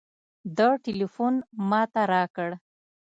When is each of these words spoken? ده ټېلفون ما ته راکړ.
ده 0.57 0.67
ټېلفون 0.83 1.33
ما 1.69 1.81
ته 1.93 2.01
راکړ. 2.13 2.49